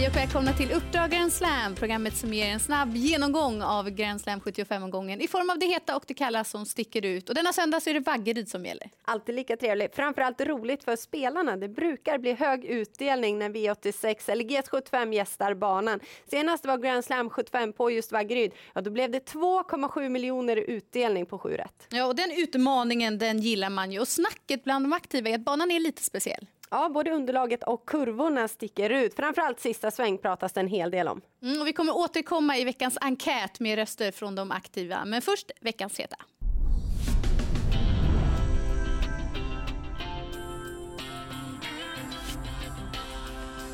Hej 0.00 0.08
och 0.08 0.16
välkomna 0.16 0.52
till 0.52 0.72
Uppdrag 0.72 1.10
Grand 1.10 1.32
Slam, 1.32 1.74
programmet 1.74 2.16
som 2.16 2.34
ger 2.34 2.46
en 2.46 2.60
snabb 2.60 2.96
genomgång 2.96 3.62
av 3.62 3.90
Grand 3.90 4.20
Slam 4.20 4.40
75-omgången 4.40 5.20
i 5.20 5.28
form 5.28 5.50
av 5.50 5.58
det 5.58 5.66
heta 5.66 5.96
och 5.96 6.04
det 6.06 6.14
kalla 6.14 6.44
som 6.44 6.66
sticker 6.66 7.04
ut. 7.04 7.28
Och 7.28 7.34
denna 7.34 7.52
söndag 7.52 7.80
så 7.80 7.90
är 7.90 7.94
det 7.94 8.00
Vaggeryd 8.00 8.48
som 8.48 8.66
gäller. 8.66 8.90
Alltid 9.04 9.34
lika 9.34 9.56
trevligt. 9.56 9.96
Framförallt 9.96 10.40
roligt 10.40 10.84
för 10.84 10.96
spelarna. 10.96 11.56
Det 11.56 11.68
brukar 11.68 12.18
bli 12.18 12.32
hög 12.32 12.64
utdelning 12.64 13.38
när 13.38 13.48
V86 13.48 14.30
eller 14.30 14.44
GS75 14.44 15.12
gästar 15.12 15.54
banan. 15.54 16.00
Senast 16.30 16.66
var 16.66 16.78
Grand 16.78 17.04
Slam 17.04 17.30
75 17.30 17.72
på 17.72 17.90
just 17.90 18.12
Vaggeryd. 18.12 18.52
Ja, 18.72 18.80
då 18.80 18.90
blev 18.90 19.10
det 19.10 19.32
2,7 19.32 20.08
miljoner 20.08 20.56
utdelning 20.56 21.26
på 21.26 21.38
7 21.38 21.56
rätt. 21.56 21.86
Ja, 21.88 22.06
och 22.06 22.16
den 22.16 22.30
utmaningen 22.36 23.18
den 23.18 23.40
gillar 23.40 23.70
man 23.70 23.92
ju. 23.92 24.00
Och 24.00 24.08
snacket 24.08 24.64
bland 24.64 24.84
de 24.84 24.92
aktiva 24.92 25.28
är 25.28 25.34
att 25.34 25.44
banan 25.44 25.70
är 25.70 25.80
lite 25.80 26.02
speciell. 26.02 26.46
Ja, 26.70 26.88
både 26.88 27.10
underlaget 27.10 27.62
och 27.62 27.88
kurvorna 27.88 28.48
sticker 28.48 28.90
ut. 28.90 29.14
Framförallt 29.14 29.60
sista 29.60 29.90
sväng 29.90 30.18
pratas 30.18 30.52
det 30.52 30.60
en 30.60 30.68
hel 30.68 30.90
del 30.90 31.08
om. 31.08 31.20
Mm, 31.42 31.60
och 31.60 31.66
vi 31.66 31.72
kommer 31.72 31.96
återkomma 31.96 32.56
i 32.56 32.64
veckans 32.64 32.98
enkät 33.00 33.60
med 33.60 33.76
röster 33.76 34.12
från 34.12 34.34
de 34.34 34.50
aktiva. 34.50 35.04
Men 35.04 35.22
först 35.22 35.50
veckans 35.60 36.00
heta. 36.00 36.16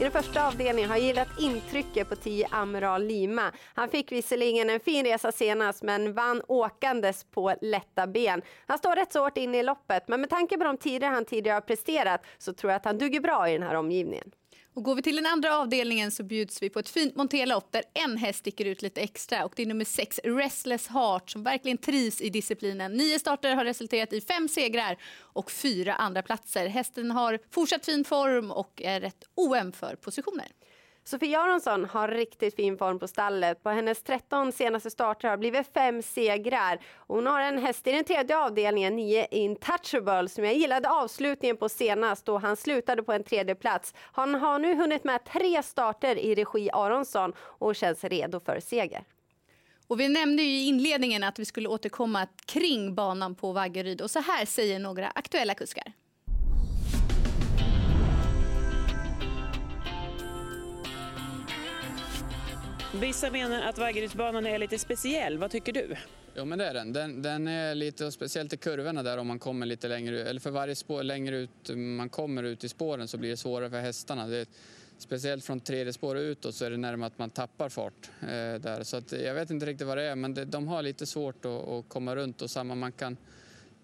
I 0.00 0.02
den 0.02 0.12
första 0.12 0.46
avdelningen 0.46 0.90
har 0.90 0.96
jag 0.96 1.06
gillat 1.06 1.40
intrycket 1.40 2.08
på 2.08 2.16
10 2.16 2.46
Amiral 2.50 3.04
Lima. 3.04 3.52
Han 3.74 3.88
fick 3.88 4.12
visserligen 4.12 4.70
en 4.70 4.80
fin 4.80 5.04
resa 5.04 5.32
senast 5.32 5.82
men 5.82 6.12
vann 6.12 6.42
åkandes 6.48 7.24
på 7.24 7.54
lätta 7.60 8.06
ben. 8.06 8.42
Han 8.66 8.78
står 8.78 8.96
rätt 8.96 9.12
så 9.12 9.22
hårt 9.22 9.38
inne 9.38 9.58
i 9.58 9.62
loppet 9.62 10.08
men 10.08 10.20
med 10.20 10.30
tanke 10.30 10.58
på 10.58 10.64
de 10.64 10.76
tider 10.76 11.08
han 11.08 11.24
tidigare 11.24 11.54
har 11.54 11.60
presterat 11.60 12.26
så 12.38 12.52
tror 12.52 12.72
jag 12.72 12.76
att 12.76 12.84
han 12.84 12.98
duger 12.98 13.20
bra 13.20 13.48
i 13.48 13.52
den 13.52 13.62
här 13.62 13.74
omgivningen. 13.74 14.30
Och 14.74 14.82
går 14.82 14.94
vi 14.94 15.02
till 15.02 15.16
den 15.16 15.26
andra 15.26 15.56
avdelningen 15.56 16.10
så 16.10 16.22
bjuds 16.22 16.62
vi 16.62 16.70
på 16.70 16.78
ett 16.78 16.88
fint 16.88 17.16
monterlopp 17.16 17.72
där 17.72 17.82
en 17.94 18.16
häst 18.16 18.38
sticker 18.38 18.64
ut 18.64 18.82
lite 18.82 19.00
extra 19.00 19.44
och 19.44 19.52
det 19.56 19.62
är 19.62 19.66
nummer 19.66 19.84
sex 19.84 20.20
Restless 20.24 20.88
Heart 20.88 21.30
som 21.30 21.42
verkligen 21.42 21.78
trivs 21.78 22.20
i 22.20 22.30
disciplinen. 22.30 22.92
Nio 22.92 23.18
starter 23.18 23.54
har 23.54 23.64
resulterat 23.64 24.12
i 24.12 24.20
fem 24.20 24.48
segrar 24.48 24.96
och 25.18 25.50
fyra 25.50 25.94
andra 25.94 26.22
platser. 26.22 26.66
Hästen 26.66 27.10
har 27.10 27.38
fortsatt 27.50 27.84
fin 27.84 28.04
form 28.04 28.50
och 28.50 28.82
är 28.84 29.00
rätt 29.00 29.24
oöm 29.34 29.72
för 29.72 29.96
positioner. 29.96 30.46
Sofie 31.08 31.38
Aronsson 31.38 31.84
har 31.84 32.08
riktigt 32.08 32.56
fin 32.56 32.78
form 32.78 32.98
på 32.98 33.08
stallet. 33.08 33.62
På 33.62 33.70
hennes 33.70 34.02
13 34.02 34.52
senaste 34.52 34.90
starter 34.90 35.28
har 35.28 35.36
blivit 35.36 35.66
fem 35.74 36.02
segrar. 36.02 36.78
Hon 36.96 37.26
har 37.26 37.40
en 37.40 37.58
häst 37.58 37.86
i 37.86 37.92
den 37.92 38.04
tredje 38.04 38.38
avdelningen, 38.38 38.96
9 38.96 39.26
Intouchable, 39.30 40.28
som 40.28 40.44
jag 40.44 40.54
gillade 40.54 40.90
avslutningen 40.90 41.56
på 41.56 41.68
senast 41.68 42.26
då 42.26 42.38
han 42.38 42.56
slutade 42.56 43.02
på 43.02 43.12
en 43.12 43.24
tredje 43.24 43.54
plats. 43.54 43.94
Han 43.98 44.34
har 44.34 44.58
nu 44.58 44.74
hunnit 44.74 45.04
med 45.04 45.24
tre 45.24 45.62
starter 45.62 46.18
i 46.18 46.34
regi 46.34 46.70
Aronsson 46.72 47.32
och 47.38 47.76
känns 47.76 48.04
redo 48.04 48.40
för 48.40 48.60
seger. 48.60 49.04
Och 49.86 50.00
vi 50.00 50.08
nämnde 50.08 50.42
ju 50.42 50.48
i 50.48 50.68
inledningen 50.68 51.24
att 51.24 51.38
vi 51.38 51.44
skulle 51.44 51.68
återkomma 51.68 52.26
kring 52.46 52.94
banan 52.94 53.34
på 53.34 53.52
Vaggeryd 53.52 54.00
och 54.00 54.10
så 54.10 54.20
här 54.20 54.46
säger 54.46 54.78
några 54.78 55.08
aktuella 55.08 55.54
kuskar. 55.54 55.92
Vissa 62.94 63.30
menar 63.30 63.62
att 63.62 63.78
Vaggerydsbanan 63.78 64.46
är 64.46 64.58
lite 64.58 64.78
speciell. 64.78 65.38
Vad 65.38 65.50
tycker 65.50 65.72
du? 65.72 65.96
Jo 66.36 66.44
men 66.44 66.58
det 66.58 66.66
är 66.66 66.74
den. 66.74 66.92
den. 66.92 67.22
Den 67.22 67.48
är 67.48 67.74
lite, 67.74 68.12
speciellt 68.12 68.52
i 68.52 68.56
kurvorna 68.56 69.02
där 69.02 69.18
om 69.18 69.26
man 69.26 69.38
kommer 69.38 69.66
lite 69.66 69.88
längre 69.88 70.24
eller 70.24 70.40
för 70.40 70.50
varje 70.50 70.74
spår 70.74 71.02
längre 71.02 71.36
ut 71.36 71.76
man 71.76 72.08
kommer 72.08 72.42
ut 72.42 72.64
i 72.64 72.68
spåren 72.68 73.08
så 73.08 73.18
blir 73.18 73.30
det 73.30 73.36
svårare 73.36 73.70
för 73.70 73.80
hästarna. 73.80 74.26
Det, 74.26 74.48
speciellt 74.98 75.44
från 75.44 75.60
tredje 75.60 75.92
spår 75.92 76.18
utåt 76.18 76.54
så 76.54 76.64
är 76.64 76.70
det 76.70 76.76
närmare 76.76 77.06
att 77.06 77.18
man 77.18 77.30
tappar 77.30 77.68
fart 77.68 78.10
eh, 78.20 78.26
där. 78.60 78.82
Så 78.82 78.96
att, 78.96 79.12
jag 79.12 79.34
vet 79.34 79.50
inte 79.50 79.66
riktigt 79.66 79.86
vad 79.86 79.98
det 79.98 80.04
är 80.04 80.16
men 80.16 80.34
det, 80.34 80.44
de 80.44 80.68
har 80.68 80.82
lite 80.82 81.06
svårt 81.06 81.44
att, 81.44 81.68
att 81.68 81.88
komma 81.88 82.16
runt 82.16 82.42
och 82.42 82.50
samma 82.50 82.74
man 82.74 82.92
kan 82.92 83.16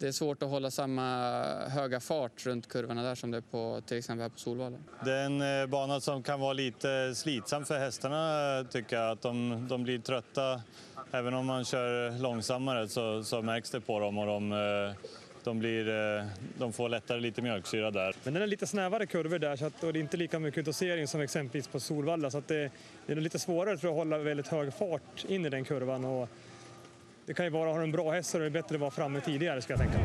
det 0.03 0.09
är 0.09 0.13
svårt 0.13 0.43
att 0.43 0.49
hålla 0.49 0.71
samma 0.71 1.35
höga 1.69 2.01
fart 2.01 2.47
runt 2.47 2.69
kurvorna 2.69 3.03
där 3.03 3.15
som 3.15 3.31
det 3.31 3.37
är 3.37 3.43
på 3.43 3.81
till 3.87 3.99
exempel 3.99 4.23
här 4.23 4.29
på 4.29 4.39
Solvalla. 4.39 4.77
Det 5.05 5.13
är 5.13 5.25
en 5.25 5.61
eh, 5.63 5.67
bana 5.67 6.01
som 6.01 6.23
kan 6.23 6.41
vara 6.41 6.53
lite 6.53 7.15
slitsam 7.15 7.65
för 7.65 7.79
hästarna 7.79 8.65
tycker 8.71 8.97
jag. 8.97 9.11
Att 9.11 9.23
de, 9.23 9.67
de 9.69 9.83
blir 9.83 9.99
trötta. 9.99 10.63
Även 11.11 11.35
om 11.35 11.47
man 11.47 11.65
kör 11.65 12.19
långsammare 12.19 12.89
så, 12.89 13.25
så 13.25 13.43
märks 13.43 13.71
det 13.71 13.81
på 13.81 14.01
dem 14.01 14.19
och 14.19 14.27
de, 14.27 14.53
eh, 14.53 15.09
de, 15.45 15.59
blir, 15.59 15.89
eh, 15.89 16.27
de 16.59 16.73
får 16.73 16.89
lättare 16.89 17.21
lite 17.21 17.43
mjölksyra 17.43 17.91
där. 17.91 18.15
Men 18.25 18.35
den 18.35 18.43
är 18.43 18.47
lite 18.47 18.67
snävare 18.67 19.07
kurvor 19.07 19.39
där 19.39 19.57
så 19.57 19.67
att, 19.67 19.85
och 19.85 19.93
det 19.93 19.99
är 19.99 20.01
inte 20.01 20.17
lika 20.17 20.39
mycket 20.39 20.65
dosering 20.65 21.07
som 21.07 21.21
exempelvis 21.21 21.69
på 21.69 21.81
Solvalla 21.81 22.31
så 22.31 22.39
att 22.39 22.49
det, 22.49 22.71
det 23.07 23.13
är 23.13 23.17
lite 23.17 23.39
svårare 23.39 23.79
för 23.79 23.89
att 23.89 23.95
hålla 23.95 24.19
väldigt 24.19 24.49
hög 24.49 24.75
fart 24.75 25.25
in 25.29 25.47
i 25.47 25.49
den 25.49 25.65
kurvan. 25.65 26.05
Och, 26.05 26.29
det 27.27 27.35
kan 27.35 27.45
ju 27.45 27.51
vara, 27.51 27.71
har 27.71 27.79
du 27.79 27.85
en 27.85 27.93
bra 27.93 28.11
häst 28.11 28.31
så 28.31 28.39
är 28.39 28.43
det 28.43 28.51
bättre 28.51 28.75
att 28.75 28.81
vara 28.81 28.91
framme 28.91 29.21
tidigare 29.21 29.63
ska 29.63 29.73
jag 29.73 29.81
tänka. 29.81 29.99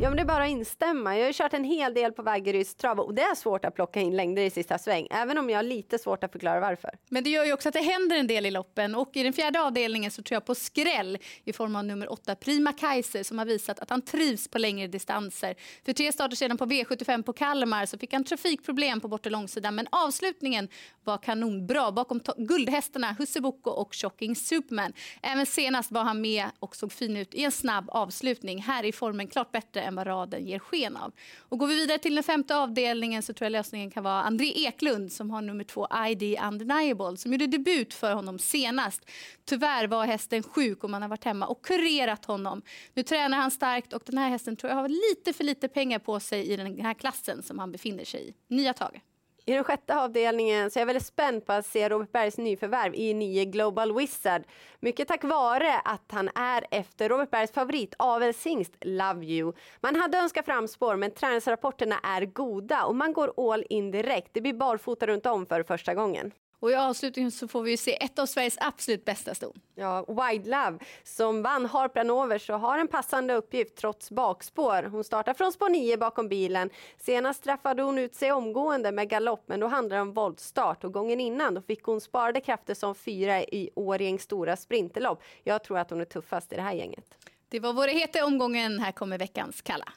Ja, 0.00 0.10
men 0.10 0.16
det 0.16 0.22
är 0.22 0.26
bara 0.26 0.44
att 0.44 0.50
instämma. 0.50 1.18
Jag 1.18 1.26
har 1.26 1.32
kört 1.32 1.54
en 1.54 1.64
hel 1.64 1.94
del 1.94 2.12
på 2.12 2.22
Vaggeryds 2.22 2.74
trav 2.74 3.00
och 3.00 3.14
det 3.14 3.22
är 3.22 3.34
svårt 3.34 3.64
att 3.64 3.74
plocka 3.74 4.00
in 4.00 4.16
längder 4.16 4.42
i 4.42 4.50
sista 4.50 4.78
sväng, 4.78 5.06
även 5.10 5.38
om 5.38 5.50
jag 5.50 5.58
har 5.58 5.62
lite 5.62 5.98
svårt 5.98 6.24
att 6.24 6.32
förklara 6.32 6.60
varför. 6.60 6.90
Men 7.08 7.24
det 7.24 7.30
gör 7.30 7.44
ju 7.44 7.52
också 7.52 7.68
att 7.68 7.72
det 7.72 7.80
händer 7.80 8.16
en 8.16 8.26
del 8.26 8.46
i 8.46 8.50
loppen 8.50 8.94
och 8.94 9.16
i 9.16 9.22
den 9.22 9.32
fjärde 9.32 9.62
avdelningen 9.62 10.10
så 10.10 10.22
tror 10.22 10.36
jag 10.36 10.44
på 10.44 10.54
skräll 10.54 11.18
i 11.44 11.52
form 11.52 11.76
av 11.76 11.84
nummer 11.84 12.12
åtta 12.12 12.34
Prima 12.34 12.72
Kaiser 12.72 13.22
som 13.22 13.38
har 13.38 13.46
visat 13.46 13.78
att 13.78 13.90
han 13.90 14.02
trivs 14.02 14.48
på 14.48 14.58
längre 14.58 14.86
distanser. 14.86 15.54
För 15.84 15.92
tre 15.92 16.12
starter 16.12 16.36
sedan 16.36 16.58
på 16.58 16.66
V75 16.66 17.22
på 17.22 17.32
Kalmar 17.32 17.86
så 17.86 17.98
fick 17.98 18.12
han 18.12 18.24
trafikproblem 18.24 19.00
på 19.00 19.08
bortre 19.08 19.30
långsidan 19.30 19.74
men 19.74 19.86
avslutningen 19.90 20.68
var 21.04 21.18
kanonbra 21.18 21.92
bakom 21.92 22.20
guldhästarna 22.36 23.16
Husseboko 23.18 23.70
och 23.70 23.94
Shocking 23.94 24.36
Superman. 24.36 24.92
Även 25.22 25.46
senast 25.46 25.92
var 25.92 26.04
han 26.04 26.20
med 26.20 26.46
och 26.58 26.76
såg 26.76 26.92
fin 26.92 27.16
ut 27.16 27.34
i 27.34 27.44
en 27.44 27.52
snabb 27.52 27.90
avslutning. 27.90 28.62
Här 28.62 28.84
är 28.84 28.92
formen 28.92 29.26
klart 29.26 29.52
bättre 29.52 29.87
än 29.88 29.94
vad 29.94 30.06
raden 30.06 30.46
ger 30.46 30.58
sken 30.58 30.96
av. 30.96 31.12
Och 31.38 31.58
går 31.58 31.66
vi 31.66 31.74
vidare 31.74 31.98
till 31.98 32.14
den 32.14 32.24
femte 32.24 32.56
avdelningen 32.56 33.22
så 33.22 33.32
tror 33.32 33.46
jag 33.46 33.52
lösningen 33.52 33.90
kan 33.90 34.04
vara 34.04 34.22
André 34.22 34.52
Eklund 34.56 35.12
som 35.12 35.30
har 35.30 35.42
nummer 35.42 35.64
två 35.64 35.88
ID 36.08 36.38
Undeniable 36.42 37.16
som 37.16 37.32
gjorde 37.32 37.46
debut 37.46 37.94
för 37.94 38.14
honom 38.14 38.38
senast. 38.38 39.10
Tyvärr 39.44 39.86
var 39.86 40.06
hästen 40.06 40.42
sjuk 40.42 40.84
och 40.84 40.90
man 40.90 41.02
har 41.02 41.08
varit 41.08 41.24
hemma 41.24 41.46
och 41.46 41.64
kurerat 41.64 42.24
honom. 42.24 42.62
Nu 42.94 43.02
tränar 43.02 43.38
han 43.38 43.50
starkt 43.50 43.92
och 43.92 44.02
den 44.06 44.18
här 44.18 44.28
hästen 44.28 44.56
tror 44.56 44.70
jag 44.70 44.76
har 44.76 44.88
lite 44.88 45.32
för 45.32 45.44
lite 45.44 45.68
pengar 45.68 45.98
på 45.98 46.20
sig 46.20 46.46
i 46.46 46.56
den 46.56 46.80
här 46.80 46.94
klassen 46.94 47.42
som 47.42 47.58
han 47.58 47.72
befinner 47.72 48.04
sig 48.04 48.28
i. 48.28 48.54
Nya 48.54 48.72
tag. 48.72 49.00
I 49.48 49.52
den 49.52 49.64
sjätte 49.64 50.00
avdelningen 50.00 50.70
så 50.70 50.78
är 50.78 50.80
jag 50.80 50.86
väldigt 50.86 51.06
spänd 51.06 51.46
på 51.46 51.52
att 51.52 51.66
se 51.66 51.88
Robert 51.88 52.12
Bergs 52.12 52.38
nyförvärv 52.38 52.94
i 52.94 53.14
nio 53.14 53.44
Global 53.44 53.94
Wizard. 53.96 54.42
Mycket 54.80 55.08
tack 55.08 55.24
vare 55.24 55.78
att 55.84 56.12
han 56.12 56.30
är 56.34 56.66
efter 56.70 57.08
Robert 57.08 57.30
Bergs 57.30 57.52
favorit 57.52 57.94
Avelsingst 57.98 58.72
Love 58.80 59.26
You. 59.26 59.52
Man 59.80 59.96
hade 59.96 60.18
önskat 60.18 60.44
framspår 60.44 60.96
men 60.96 61.10
träningsrapporterna 61.10 61.98
är 62.02 62.24
goda 62.24 62.84
och 62.84 62.96
man 62.96 63.12
går 63.12 63.52
all 63.52 63.64
in 63.70 63.90
direkt. 63.90 64.30
Det 64.32 64.40
blir 64.40 64.54
barfota 64.54 65.06
runt 65.06 65.26
om 65.26 65.46
för 65.46 65.62
första 65.62 65.94
gången. 65.94 66.32
Och 66.60 66.70
i 66.70 66.74
avslutningen 66.74 67.30
så 67.30 67.48
får 67.48 67.62
vi 67.62 67.76
se 67.76 68.04
ett 68.04 68.18
av 68.18 68.26
Sveriges 68.26 68.58
absolut 68.60 69.04
bästa 69.04 69.34
ston. 69.34 69.60
Ja, 69.74 70.04
Wide 70.08 70.50
Love 70.50 70.78
som 71.04 71.42
vann 71.42 71.66
Harpran 71.66 72.10
Overs 72.10 72.50
och 72.50 72.60
har 72.60 72.78
en 72.78 72.88
passande 72.88 73.34
uppgift 73.34 73.76
trots 73.76 74.10
bakspår. 74.10 74.82
Hon 74.82 75.04
startar 75.04 75.34
från 75.34 75.52
spår 75.52 75.68
9 75.68 75.96
bakom 75.96 76.28
bilen. 76.28 76.70
Senast 76.98 77.40
straffade 77.40 77.82
hon 77.82 77.98
ut 77.98 78.14
sig 78.14 78.32
omgående 78.32 78.92
med 78.92 79.08
galopp 79.08 79.44
men 79.46 79.60
då 79.60 79.66
handlar 79.66 79.96
det 79.96 80.02
om 80.02 80.12
voltstart 80.12 80.84
och 80.84 80.92
gången 80.92 81.20
innan 81.20 81.54
då 81.54 81.62
fick 81.62 81.82
hon 81.82 82.00
sparade 82.00 82.40
krafter 82.40 82.74
som 82.74 82.94
fyra 82.94 83.42
i 83.42 83.70
Årjängs 83.74 84.22
stora 84.22 84.56
sprinterlopp. 84.56 85.22
Jag 85.42 85.64
tror 85.64 85.78
att 85.78 85.90
hon 85.90 86.00
är 86.00 86.04
tuffast 86.04 86.52
i 86.52 86.56
det 86.56 86.62
här 86.62 86.74
gänget. 86.74 87.14
Det 87.48 87.60
var 87.60 87.72
vår 87.72 87.88
heta 87.88 88.24
omgången. 88.24 88.78
Här 88.78 88.92
kommer 88.92 89.18
veckans 89.18 89.62
kalla. 89.62 89.92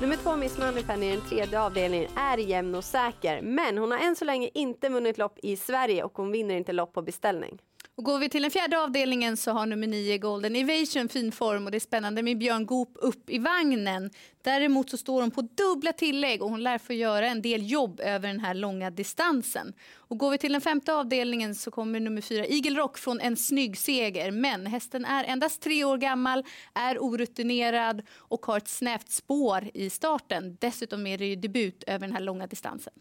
Nummer 0.00 0.16
två, 0.16 0.36
Miss 0.36 0.58
Moneypenny 0.58 1.06
i 1.06 1.10
den 1.10 1.20
tredje 1.20 1.60
avdelningen, 1.60 2.10
är 2.16 2.38
jämn 2.38 2.74
och 2.74 2.84
säker. 2.84 3.42
Men 3.42 3.78
hon 3.78 3.90
har 3.90 3.98
än 3.98 4.16
så 4.16 4.24
länge 4.24 4.50
inte 4.54 4.88
vunnit 4.88 5.18
lopp 5.18 5.38
i 5.42 5.56
Sverige 5.56 6.04
och 6.04 6.12
hon 6.16 6.32
vinner 6.32 6.54
inte 6.54 6.72
lopp 6.72 6.92
på 6.92 7.02
beställning. 7.02 7.58
Och 8.00 8.04
går 8.04 8.18
vi 8.18 8.28
till 8.28 8.42
den 8.42 8.50
fjärde 8.50 8.80
avdelningen 8.80 9.36
så 9.36 9.50
har 9.50 9.66
nummer 9.66 9.86
nio 9.86 10.18
Golden 10.18 10.56
Evasion 10.56 11.08
fin 11.08 11.32
form 11.32 11.64
och 11.64 11.70
det 11.70 11.78
är 11.78 11.80
spännande 11.80 12.22
med 12.22 12.38
Björn 12.38 12.66
Goop 12.66 12.92
upp 12.94 13.30
i 13.30 13.38
vagnen. 13.38 14.10
Däremot 14.42 14.90
så 14.90 14.96
står 14.96 15.20
hon 15.20 15.30
på 15.30 15.42
dubbla 15.42 15.92
tillägg 15.92 16.42
och 16.42 16.50
hon 16.50 16.62
lär 16.62 16.78
få 16.78 16.92
göra 16.92 17.26
en 17.26 17.42
del 17.42 17.70
jobb 17.70 18.00
över 18.00 18.28
den 18.28 18.40
här 18.40 18.54
långa 18.54 18.90
distansen. 18.90 19.72
Och 19.94 20.18
går 20.18 20.30
vi 20.30 20.38
till 20.38 20.52
den 20.52 20.60
femte 20.60 20.94
avdelningen 20.94 21.54
så 21.54 21.70
kommer 21.70 22.00
nummer 22.00 22.20
fyra 22.20 22.46
Eagle 22.46 22.80
Rock 22.80 22.98
från 22.98 23.20
en 23.20 23.36
snygg 23.36 23.78
seger. 23.78 24.30
Men 24.30 24.66
hästen 24.66 25.04
är 25.04 25.24
endast 25.24 25.62
tre 25.62 25.84
år 25.84 25.98
gammal, 25.98 26.44
är 26.74 26.98
orutinerad 26.98 28.02
och 28.16 28.46
har 28.46 28.56
ett 28.56 28.68
snävt 28.68 29.10
spår 29.10 29.70
i 29.74 29.90
starten. 29.90 30.56
Dessutom 30.60 31.06
är 31.06 31.18
det 31.18 31.26
ju 31.26 31.36
debut 31.36 31.84
över 31.86 32.06
den 32.06 32.12
här 32.12 32.22
långa 32.22 32.46
distansen. 32.46 32.92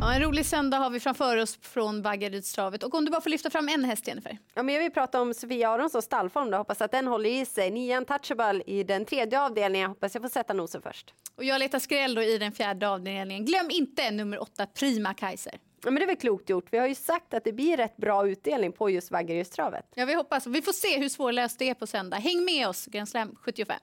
Ja, 0.00 0.14
en 0.14 0.22
rolig 0.22 0.46
söndag 0.46 0.76
har 0.78 0.90
vi 0.90 1.00
framför 1.00 1.36
oss 1.36 1.58
från 1.62 2.02
Vaggarydstravet. 2.02 2.82
Och 2.82 2.94
om 2.94 3.04
du 3.04 3.10
bara 3.10 3.20
får 3.20 3.30
lyfta 3.30 3.50
fram 3.50 3.68
en 3.68 3.84
häst, 3.84 4.08
Jennifer. 4.08 4.38
Ja, 4.54 4.62
men 4.62 4.74
jag 4.74 4.82
vill 4.82 4.92
prata 4.92 5.20
om 5.20 5.34
Sofia 5.34 5.70
Aronssons 5.70 6.04
stallform. 6.04 6.50
Då. 6.50 6.56
Hoppas 6.58 6.80
att 6.80 6.90
den 6.90 7.06
håller 7.06 7.30
i 7.30 7.46
sig. 7.46 7.70
Nian 7.70 8.04
touchable 8.04 8.62
i 8.66 8.82
den 8.82 9.04
tredje 9.04 9.40
avdelningen. 9.40 9.88
Hoppas 9.88 10.14
jag 10.14 10.22
får 10.22 10.28
sätta 10.28 10.52
nosen 10.52 10.82
först. 10.82 11.14
Och 11.36 11.44
jag 11.44 11.58
letar 11.58 11.78
skräll 11.78 12.14
då 12.14 12.22
i 12.22 12.38
den 12.38 12.52
fjärde 12.52 12.88
avdelningen. 12.88 13.44
Glöm 13.44 13.70
inte 13.70 14.10
nummer 14.10 14.42
åtta, 14.42 14.66
Prima 14.66 15.14
Kaiser. 15.14 15.58
Ja, 15.84 15.90
men 15.90 15.94
det 15.94 16.04
är 16.04 16.06
väl 16.06 16.16
klokt 16.16 16.50
gjort. 16.50 16.66
Vi 16.70 16.78
har 16.78 16.86
ju 16.86 16.94
sagt 16.94 17.34
att 17.34 17.44
det 17.44 17.52
blir 17.52 17.76
rätt 17.76 17.96
bra 17.96 18.28
utdelning 18.28 18.72
på 18.72 18.90
just 18.90 19.10
Vaggerydstravet. 19.10 19.84
Ja, 19.94 20.04
vi 20.04 20.14
hoppas. 20.14 20.46
Vi 20.46 20.62
får 20.62 20.72
se 20.72 20.98
hur 20.98 21.08
svårlöst 21.08 21.58
det 21.58 21.68
är 21.68 21.74
på 21.74 21.86
söndag. 21.86 22.16
Häng 22.16 22.44
med 22.44 22.68
oss, 22.68 22.86
Grand 22.86 23.08
Slam 23.08 23.36
75. 23.40 23.76